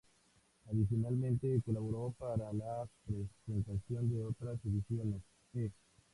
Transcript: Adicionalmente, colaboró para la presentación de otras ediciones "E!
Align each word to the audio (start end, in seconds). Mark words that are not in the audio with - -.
Adicionalmente, 0.71 1.61
colaboró 1.63 2.15
para 2.17 2.51
la 2.53 2.89
presentación 3.05 4.09
de 4.09 4.23
otras 4.23 4.57
ediciones 4.65 5.21
"E! 5.53 5.69